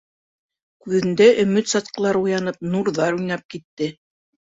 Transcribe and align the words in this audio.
Күҙендә 0.85 1.27
өмөт 1.43 1.69
сатҡылары 1.73 2.21
уянып, 2.29 2.57
нурҙар 2.77 3.19
уйнап 3.19 3.45
китте. 3.55 3.91